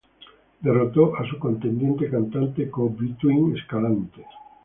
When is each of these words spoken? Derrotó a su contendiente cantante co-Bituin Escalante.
Derrotó 0.61 1.15
a 1.15 1.29
su 1.29 1.37
contendiente 1.37 2.09
cantante 2.09 2.71
co-Bituin 2.71 3.55
Escalante. 3.55 4.25